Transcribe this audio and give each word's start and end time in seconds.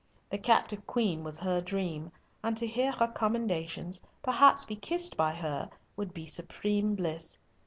The 0.31 0.39
captive 0.39 0.87
Queen 0.87 1.23
was 1.23 1.37
her 1.41 1.61
dream, 1.61 2.11
and 2.43 2.57
to 2.57 2.65
hear 2.65 2.91
her 2.93 3.05
commendations, 3.05 4.01
perhaps 4.23 4.65
be 4.65 4.75
kissed 4.75 5.15
by 5.15 5.31
her, 5.35 5.69
would 5.95 6.11
be 6.11 6.25
supreme 6.25 6.95
bliss. 6.95 7.39